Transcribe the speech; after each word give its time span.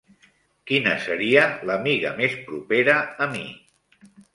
Quina 0.71 0.93
seria 1.03 1.45
l'amiga 1.73 2.17
més 2.25 2.41
propera 2.51 3.01
a 3.27 3.33
mi? 3.39 3.51